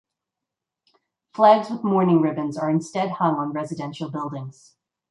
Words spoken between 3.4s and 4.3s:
residential